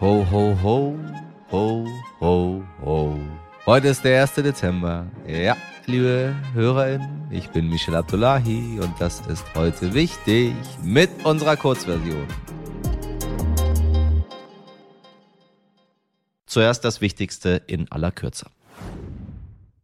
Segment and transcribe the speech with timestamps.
[0.00, 0.94] Ho, ho, ho,
[1.50, 1.84] ho,
[2.20, 3.18] ho, ho.
[3.66, 4.34] Heute ist der 1.
[4.34, 5.08] Dezember.
[5.26, 5.56] Ja,
[5.86, 10.54] liebe HörerInnen, ich bin Michel Abdullahi und das ist heute wichtig
[10.84, 12.28] mit unserer Kurzversion.
[16.46, 18.46] Zuerst das Wichtigste in aller Kürze.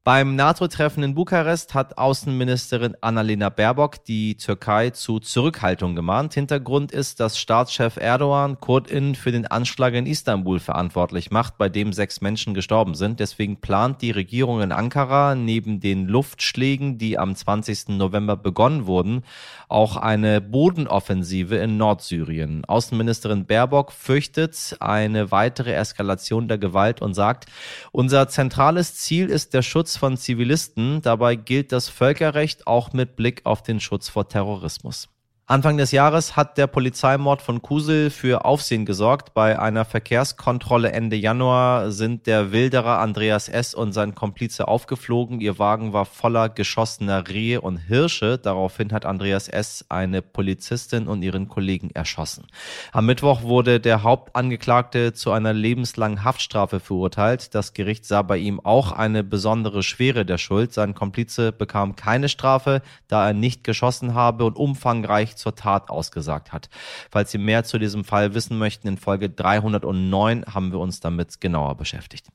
[0.04, 6.34] Beim NATO-Treffen in Bukarest hat Außenministerin Annalena Baerbock die Türkei zu Zurückhaltung gemahnt.
[6.34, 11.94] Hintergrund ist, dass Staatschef Erdogan KurdInnen für den Anschlag in Istanbul verantwortlich macht, bei dem
[11.94, 13.18] sechs Menschen gestorben sind.
[13.18, 17.96] Deswegen plant die Regierung in Ankara neben den Luftschlägen, die am 20.
[17.96, 19.22] November begonnen wurden,
[19.70, 22.66] auch eine Bodenoffensive in Nordsyrien.
[22.66, 27.46] Außenministerin Baerbock fürchtet eine weitere Eskalation der Gewalt und sagt,
[27.90, 31.02] unser zentrales Ziel ist der Schutz von Zivilisten.
[31.02, 35.08] Dabei gilt das Völkerrecht auch mit Blick auf den Schutz vor Terrorismus.
[35.46, 39.34] Anfang des Jahres hat der Polizeimord von Kusel für Aufsehen gesorgt.
[39.34, 43.74] Bei einer Verkehrskontrolle Ende Januar sind der Wilderer Andreas S.
[43.74, 45.42] und sein Komplize aufgeflogen.
[45.42, 48.38] Ihr Wagen war voller geschossener Rehe und Hirsche.
[48.38, 49.84] Daraufhin hat Andreas S.
[49.90, 52.46] eine Polizistin und ihren Kollegen erschossen.
[52.92, 57.54] Am Mittwoch wurde der Hauptangeklagte zu einer lebenslangen Haftstrafe verurteilt.
[57.54, 60.72] Das Gericht sah bei ihm auch eine besondere Schwere der Schuld.
[60.72, 66.52] Sein Komplize bekam keine Strafe, da er nicht geschossen habe und umfangreich zur Tat ausgesagt
[66.52, 66.68] hat.
[67.10, 71.40] Falls Sie mehr zu diesem Fall wissen möchten, in Folge 309 haben wir uns damit
[71.40, 72.26] genauer beschäftigt.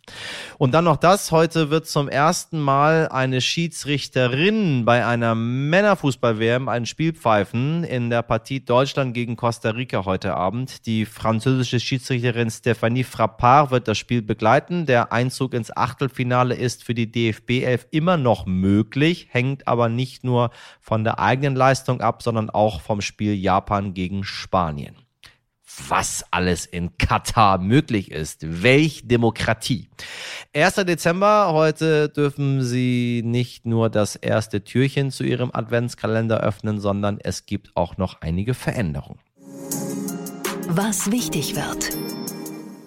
[0.58, 6.86] Und dann noch das, heute wird zum ersten Mal eine Schiedsrichterin bei einer Männerfußball-WM ein
[6.86, 10.86] Spiel pfeifen in der Partie Deutschland gegen Costa Rica heute Abend.
[10.86, 14.86] Die französische Schiedsrichterin Stephanie Frappard wird das Spiel begleiten.
[14.86, 20.24] Der Einzug ins Achtelfinale ist für die DFB 11 immer noch möglich, hängt aber nicht
[20.24, 24.96] nur von der eigenen Leistung ab, sondern auch vom Spiel Japan gegen Spanien.
[25.88, 28.64] Was alles in Katar möglich ist.
[28.64, 29.90] Welch Demokratie.
[30.56, 30.74] 1.
[30.88, 37.46] Dezember, heute dürfen Sie nicht nur das erste Türchen zu Ihrem Adventskalender öffnen, sondern es
[37.46, 39.20] gibt auch noch einige Veränderungen.
[40.68, 42.19] Was wichtig wird.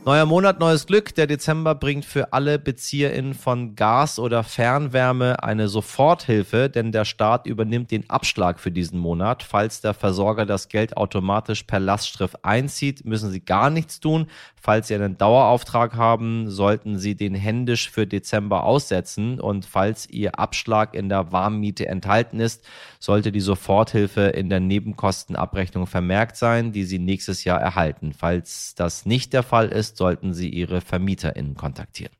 [0.05, 1.15] Neuer Monat, neues Glück.
[1.15, 7.47] Der Dezember bringt für alle BezieherInnen von Gas oder Fernwärme eine Soforthilfe, denn der Staat
[7.47, 9.45] übernimmt den Abschlag für diesen Monat.
[9.45, 14.27] Falls der Versorger das Geld automatisch per Lastschrift einzieht, müssen Sie gar nichts tun.
[14.65, 19.41] Falls Sie einen Dauerauftrag haben, sollten Sie den händisch für Dezember aussetzen.
[19.41, 22.65] Und falls Ihr Abschlag in der Warmmiete enthalten ist,
[23.01, 28.13] sollte die Soforthilfe in der Nebenkostenabrechnung vermerkt sein, die Sie nächstes Jahr erhalten.
[28.13, 32.13] Falls das nicht der Fall ist, sollten Sie Ihre VermieterInnen kontaktieren.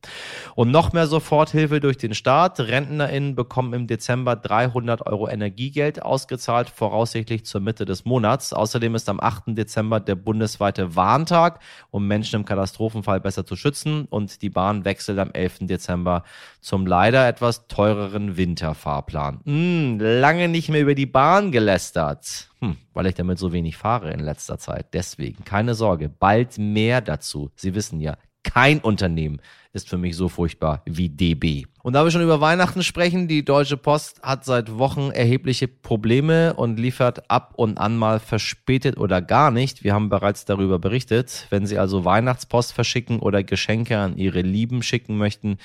[0.57, 2.59] Und noch mehr Soforthilfe durch den Staat.
[2.59, 8.53] RentnerInnen bekommen im Dezember 300 Euro Energiegeld ausgezahlt, voraussichtlich zur Mitte des Monats.
[8.53, 9.57] Außerdem ist am 8.
[9.57, 11.61] Dezember der bundesweite Warntag,
[11.93, 14.07] um Menschen im Katastrophenfall besser zu schützen.
[14.07, 15.61] Und die Bahn wechselt am 11.
[15.63, 16.25] Dezember
[16.61, 19.41] zum leider etwas teureren Winterfahrplan.
[19.45, 22.51] Hm, lange nicht mehr über die Bahn gelästert.
[22.61, 24.95] Hm, weil ich damit so wenig fahre in letzter Zeit.
[24.95, 27.51] Deswegen, keine Sorge, bald mehr dazu.
[27.57, 29.41] Sie wissen ja, kein Unternehmen
[29.73, 31.65] ist für mich so furchtbar wie DB.
[31.83, 36.55] Und da wir schon über Weihnachten sprechen, die Deutsche Post hat seit Wochen erhebliche Probleme
[36.55, 39.83] und liefert ab und an mal verspätet oder gar nicht.
[39.83, 41.47] Wir haben bereits darüber berichtet.
[41.51, 45.57] Wenn Sie also Weihnachtspost verschicken oder Geschenke an Ihre Lieben schicken möchten,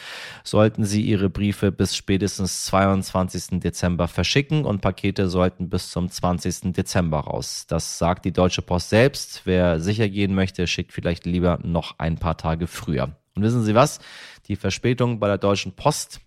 [0.43, 3.59] sollten Sie Ihre Briefe bis spätestens 22.
[3.59, 6.73] Dezember verschicken und Pakete sollten bis zum 20.
[6.73, 7.65] Dezember raus.
[7.67, 9.41] Das sagt die Deutsche Post selbst.
[9.45, 13.15] Wer sicher gehen möchte, schickt vielleicht lieber noch ein paar Tage früher.
[13.37, 13.99] Und wissen Sie was?
[14.47, 16.21] Die Verspätung bei der Deutschen Post,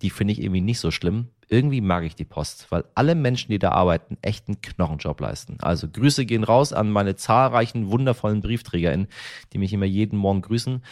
[0.00, 1.28] die finde ich irgendwie nicht so schlimm.
[1.48, 5.58] Irgendwie mag ich die Post, weil alle Menschen, die da arbeiten, echt einen Knochenjob leisten.
[5.60, 9.08] Also Grüße gehen raus an meine zahlreichen wundervollen BriefträgerInnen,
[9.52, 10.84] die mich immer jeden Morgen grüßen.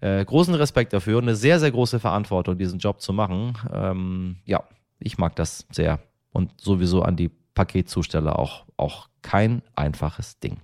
[0.00, 3.58] Äh, großen Respekt dafür und eine sehr, sehr große Verantwortung, diesen Job zu machen.
[3.70, 4.64] Ähm, ja,
[4.98, 6.00] ich mag das sehr.
[6.32, 10.58] Und sowieso an die Paketzusteller auch, auch kein einfaches Ding.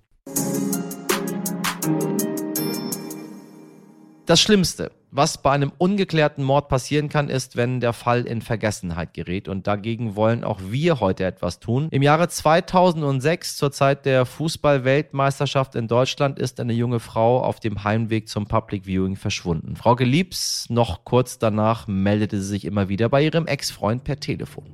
[4.26, 9.12] Das Schlimmste, was bei einem ungeklärten Mord passieren kann, ist, wenn der Fall in Vergessenheit
[9.12, 9.48] gerät.
[9.48, 11.88] Und dagegen wollen auch wir heute etwas tun.
[11.90, 17.84] Im Jahre 2006, zur Zeit der Fußball-Weltmeisterschaft in Deutschland, ist eine junge Frau auf dem
[17.84, 19.76] Heimweg zum Public Viewing verschwunden.
[19.76, 24.64] Frau Geliebs, noch kurz danach, meldete sie sich immer wieder bei ihrem Ex-Freund per Telefon.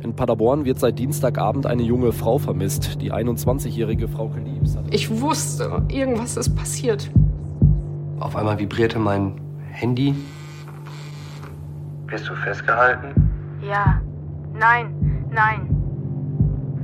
[0.00, 4.78] In Paderborn wird seit Dienstagabend eine junge Frau vermisst, die 21-jährige Frau Geliebs.
[4.92, 7.10] Ich wusste, irgendwas ist passiert.
[8.20, 9.32] Auf einmal vibrierte mein
[9.72, 10.14] Handy.
[12.06, 13.14] Bist du festgehalten?
[13.66, 14.00] Ja.
[14.52, 15.68] Nein, nein.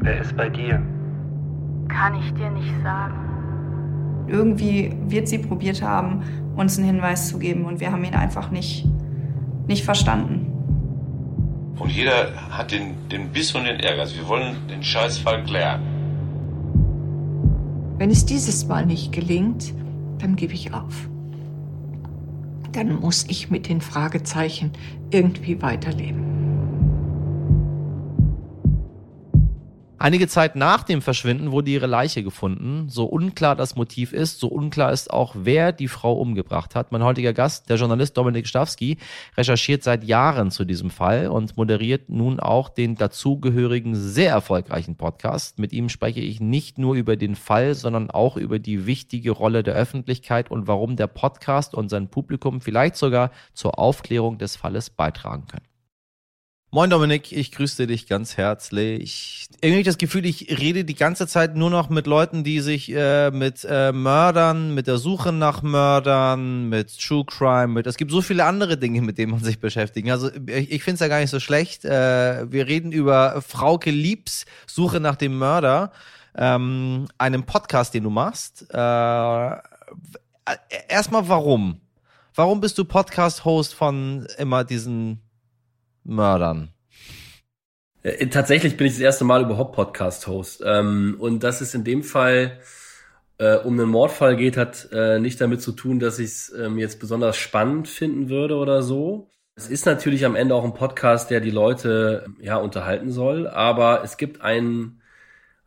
[0.01, 0.83] Wer ist bei dir?
[1.89, 3.15] Kann ich dir nicht sagen.
[4.29, 6.23] Irgendwie wird sie probiert haben,
[6.57, 8.87] uns einen Hinweis zu geben und wir haben ihn einfach nicht,
[9.67, 10.47] nicht verstanden.
[11.79, 14.03] Und jeder hat den, den Biss und den Ärger.
[14.03, 15.83] Also wir wollen den Scheißfall klären.
[17.99, 19.75] Wenn es dieses Mal nicht gelingt,
[20.19, 21.09] dann gebe ich auf.
[22.73, 24.73] Dann muss ich mit den Fragezeichen
[25.11, 26.36] irgendwie weiterleben.
[29.99, 32.91] Einige Zeit nach dem Verschwinden wurde ihre Leiche gefunden.
[32.91, 36.93] So unklar das Motiv ist, so unklar ist auch, wer die Frau umgebracht hat.
[36.93, 38.99] Mein heutiger Gast, der Journalist Dominik Stawski,
[39.39, 45.59] recherchiert seit Jahren zu diesem Fall und moderiert nun auch den dazugehörigen sehr erfolgreichen Podcast.
[45.59, 49.63] Mit ihm spreche ich nicht nur über den Fall, sondern auch über die wichtige Rolle
[49.63, 54.91] der Öffentlichkeit und warum der Podcast und sein Publikum vielleicht sogar zur Aufklärung des Falles
[54.91, 55.76] beitragen können.
[56.77, 59.47] Moin Dominik, ich grüße dich ganz herzlich.
[59.63, 63.31] Irgendwie das Gefühl, ich rede die ganze Zeit nur noch mit Leuten, die sich äh,
[63.31, 68.21] mit äh, Mördern, mit der Suche nach Mördern, mit True Crime, mit es gibt so
[68.21, 70.11] viele andere Dinge, mit denen man sich beschäftigt.
[70.11, 71.87] Also ich, ich finde es ja gar nicht so schlecht.
[71.87, 75.93] Äh, wir reden über Frauke Liebs Suche nach dem Mörder,
[76.37, 78.67] ähm, einem Podcast, den du machst.
[78.69, 78.77] Äh,
[80.89, 81.81] erstmal warum?
[82.35, 85.23] Warum bist du Podcast-Host von immer diesen
[86.07, 86.71] Mördern?
[88.03, 90.63] Äh, tatsächlich bin ich das erste Mal überhaupt Podcast-Host.
[90.65, 92.61] Ähm, und dass es in dem Fall
[93.39, 96.79] äh, um einen Mordfall geht, hat äh, nicht damit zu tun, dass ich es ähm,
[96.79, 99.31] jetzt besonders spannend finden würde oder so.
[99.57, 104.03] Es ist natürlich am Ende auch ein Podcast, der die Leute ja unterhalten soll, aber
[104.05, 105.01] es gibt einen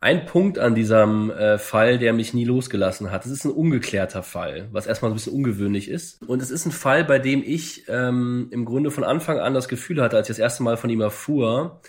[0.00, 3.26] ein Punkt an diesem äh, Fall, der mich nie losgelassen hat.
[3.26, 6.22] Es ist ein ungeklärter Fall, was erstmal ein bisschen ungewöhnlich ist.
[6.22, 9.68] Und es ist ein Fall, bei dem ich ähm, im Grunde von Anfang an das
[9.68, 11.80] Gefühl hatte, als ich das erste Mal von ihm erfuhr,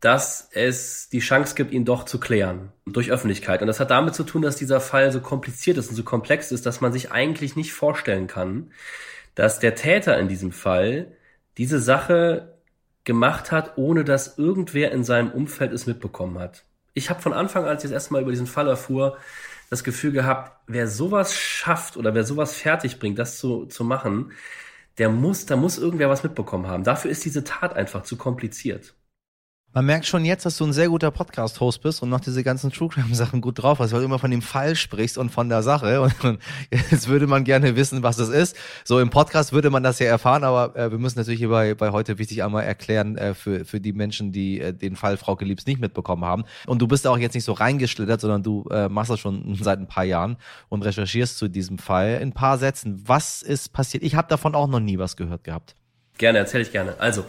[0.00, 3.60] dass es die Chance gibt, ihn doch zu klären durch Öffentlichkeit.
[3.60, 6.50] Und das hat damit zu tun, dass dieser Fall so kompliziert ist und so komplex
[6.50, 8.72] ist, dass man sich eigentlich nicht vorstellen kann,
[9.36, 11.12] dass der Täter in diesem Fall
[11.58, 12.56] diese Sache
[13.04, 16.65] gemacht hat, ohne dass irgendwer in seinem Umfeld es mitbekommen hat
[16.96, 19.18] ich habe von Anfang an, als ich das erste Mal über diesen Fall erfuhr,
[19.70, 24.32] das Gefühl gehabt, wer sowas schafft oder wer sowas fertig bringt, das zu, zu machen,
[24.98, 26.84] der muss, da muss irgendwer was mitbekommen haben.
[26.84, 28.94] Dafür ist diese Tat einfach zu kompliziert.
[29.76, 32.72] Man merkt schon jetzt, dass du ein sehr guter Podcast-Host bist und noch diese ganzen
[32.72, 35.62] True Crime-Sachen gut drauf hast, weil du immer von dem Fall sprichst und von der
[35.62, 36.00] Sache.
[36.00, 36.14] Und
[36.70, 38.56] jetzt würde man gerne wissen, was das ist.
[38.84, 41.74] So im Podcast würde man das ja erfahren, aber äh, wir müssen natürlich hier bei,
[41.74, 45.36] bei heute wichtig einmal erklären äh, für, für die Menschen, die äh, den Fall Frau
[45.36, 46.44] Geliebs nicht mitbekommen haben.
[46.66, 49.78] Und du bist auch jetzt nicht so reingeschlittert, sondern du äh, machst das schon seit
[49.78, 50.38] ein paar Jahren
[50.70, 52.14] und recherchierst zu diesem Fall.
[52.22, 54.04] In ein paar Sätzen, was ist passiert?
[54.04, 55.74] Ich habe davon auch noch nie was gehört gehabt.
[56.18, 56.96] Gerne, erzähle ich gerne.
[56.98, 57.24] Also,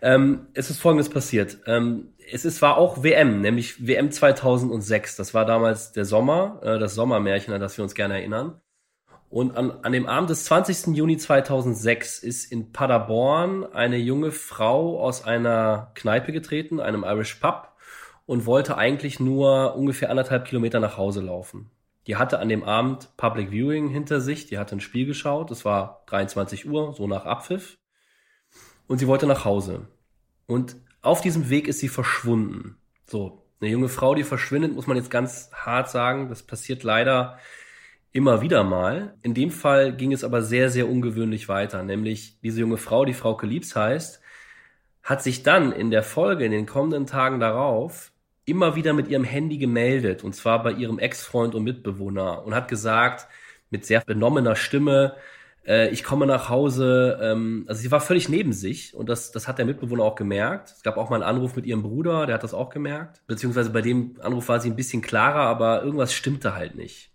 [0.00, 1.58] ähm, es ist Folgendes passiert.
[1.66, 5.16] Ähm, es ist, war auch WM, nämlich WM 2006.
[5.16, 8.60] Das war damals der Sommer, äh, das Sommermärchen, an das wir uns gerne erinnern.
[9.30, 10.96] Und an, an dem Abend des 20.
[10.96, 17.72] Juni 2006 ist in Paderborn eine junge Frau aus einer Kneipe getreten, einem Irish Pub,
[18.24, 21.70] und wollte eigentlich nur ungefähr anderthalb Kilometer nach Hause laufen.
[22.06, 25.66] Die hatte an dem Abend Public Viewing hinter sich, die hatte ein Spiel geschaut, es
[25.66, 27.78] war 23 Uhr, so nach Abpfiff
[28.88, 29.86] und sie wollte nach Hause.
[30.46, 32.76] Und auf diesem Weg ist sie verschwunden.
[33.06, 37.38] So, eine junge Frau, die verschwindet, muss man jetzt ganz hart sagen, das passiert leider
[38.12, 39.14] immer wieder mal.
[39.22, 43.14] In dem Fall ging es aber sehr, sehr ungewöhnlich weiter, nämlich diese junge Frau, die
[43.14, 44.20] Frau Liebs heißt,
[45.02, 48.12] hat sich dann in der Folge, in den kommenden Tagen darauf,
[48.44, 52.68] immer wieder mit ihrem Handy gemeldet, und zwar bei ihrem Ex-Freund und Mitbewohner, und hat
[52.68, 53.28] gesagt,
[53.70, 55.14] mit sehr benommener Stimme,
[55.68, 59.46] äh, ich komme nach Hause, ähm, also sie war völlig neben sich und das, das
[59.46, 60.72] hat der Mitbewohner auch gemerkt.
[60.74, 63.20] Es gab auch mal einen Anruf mit ihrem Bruder, der hat das auch gemerkt.
[63.26, 67.12] Beziehungsweise bei dem Anruf war sie ein bisschen klarer, aber irgendwas stimmte halt nicht.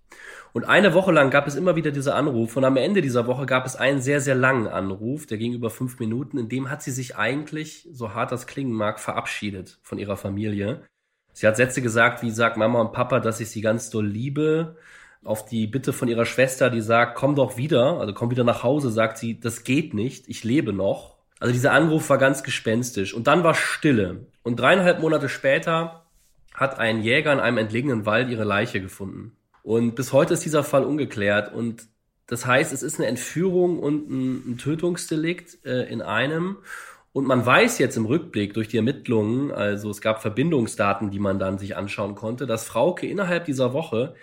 [0.53, 3.47] Und eine Woche lang gab es immer wieder diese Anrufe und am Ende dieser Woche
[3.47, 6.83] gab es einen sehr, sehr langen Anruf, der ging über fünf Minuten, in dem hat
[6.83, 10.83] sie sich eigentlich, so hart das klingen mag, verabschiedet von ihrer Familie.
[11.31, 14.75] Sie hat Sätze gesagt, wie sagt Mama und Papa, dass ich sie ganz doll liebe,
[15.23, 18.63] auf die Bitte von ihrer Schwester, die sagt, komm doch wieder, also komm wieder nach
[18.63, 21.15] Hause, sagt sie, das geht nicht, ich lebe noch.
[21.39, 23.13] Also dieser Anruf war ganz gespenstisch.
[23.13, 24.27] Und dann war Stille.
[24.43, 26.05] Und dreieinhalb Monate später
[26.53, 29.35] hat ein Jäger in einem entlegenen Wald ihre Leiche gefunden.
[29.61, 31.53] Und bis heute ist dieser Fall ungeklärt.
[31.53, 31.87] Und
[32.27, 36.57] das heißt, es ist eine Entführung und ein, ein Tötungsdelikt äh, in einem.
[37.11, 41.39] Und man weiß jetzt im Rückblick durch die Ermittlungen, also es gab Verbindungsdaten, die man
[41.39, 44.15] dann sich anschauen konnte, dass Frauke innerhalb dieser Woche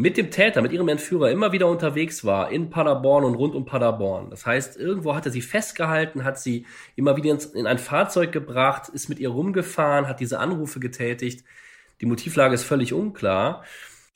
[0.00, 3.66] mit dem Täter, mit ihrem Entführer immer wieder unterwegs war in Paderborn und rund um
[3.66, 4.30] Paderborn.
[4.30, 6.64] Das heißt, irgendwo hat er sie festgehalten, hat sie
[6.96, 11.44] immer wieder in ein Fahrzeug gebracht, ist mit ihr rumgefahren, hat diese Anrufe getätigt.
[12.00, 13.62] Die Motivlage ist völlig unklar.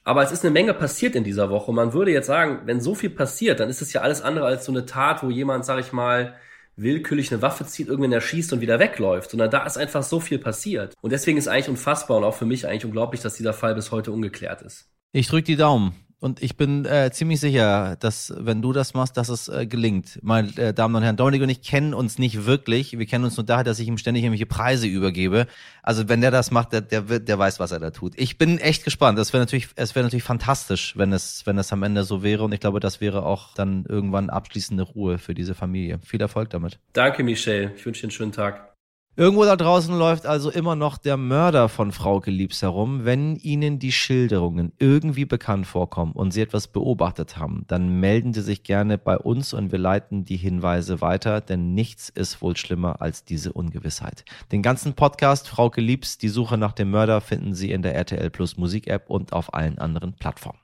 [0.05, 1.71] Aber es ist eine Menge passiert in dieser Woche.
[1.71, 4.64] Man würde jetzt sagen, wenn so viel passiert, dann ist es ja alles andere als
[4.64, 6.35] so eine Tat, wo jemand, sag ich mal,
[6.76, 10.38] willkürlich eine Waffe zieht, irgendwann erschießt und wieder wegläuft, sondern da ist einfach so viel
[10.38, 10.95] passiert.
[11.03, 13.91] Und deswegen ist eigentlich unfassbar und auch für mich eigentlich unglaublich, dass dieser Fall bis
[13.93, 14.93] heute ungeklärt ist.
[15.16, 15.94] Ich drücke die Daumen.
[16.18, 20.18] Und ich bin äh, ziemlich sicher, dass wenn du das machst, dass es äh, gelingt.
[20.23, 22.99] Meine äh, Damen und Herren, Dominik und ich kennen uns nicht wirklich.
[22.99, 25.47] Wir kennen uns nur daher, dass ich ihm ständig irgendwelche Preise übergebe.
[25.85, 28.14] Also wenn der das macht, der, der, der weiß, was er da tut.
[28.16, 29.16] Ich bin echt gespannt.
[29.16, 32.42] Das wäre natürlich, es wäre natürlich fantastisch, wenn es, wenn es am Ende so wäre.
[32.42, 36.00] Und ich glaube, das wäre auch dann irgendwann abschließende Ruhe für diese Familie.
[36.04, 36.80] Viel Erfolg damit.
[36.92, 37.73] Danke, Michelle.
[37.76, 38.74] Ich wünsche dir einen schönen Tag.
[39.16, 43.04] Irgendwo da draußen läuft also immer noch der Mörder von Frau Geliebs herum.
[43.04, 48.42] Wenn Ihnen die Schilderungen irgendwie bekannt vorkommen und Sie etwas beobachtet haben, dann melden Sie
[48.42, 53.00] sich gerne bei uns und wir leiten die Hinweise weiter, denn nichts ist wohl schlimmer
[53.00, 54.25] als diese Ungewissheit.
[54.50, 58.30] Den ganzen Podcast Frau Geliebs, die Suche nach dem Mörder, finden Sie in der RTL
[58.30, 60.63] Plus Musik App und auf allen anderen Plattformen.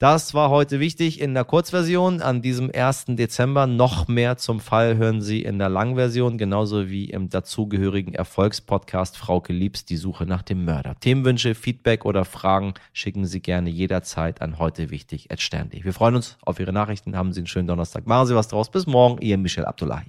[0.00, 3.04] Das war heute wichtig in der Kurzversion an diesem 1.
[3.08, 3.66] Dezember.
[3.66, 9.52] Noch mehr zum Fall hören Sie in der Langversion, genauso wie im dazugehörigen Erfolgspodcast Frauke
[9.52, 10.96] Liebs, die Suche nach dem Mörder.
[11.00, 16.58] Themenwünsche, Feedback oder Fragen schicken Sie gerne jederzeit an heute wichtig Wir freuen uns auf
[16.58, 17.14] Ihre Nachrichten.
[17.14, 18.06] Haben Sie einen schönen Donnerstag.
[18.06, 18.70] Machen Sie was draus.
[18.70, 19.20] Bis morgen.
[19.20, 20.06] Ihr Michel Abdullahi.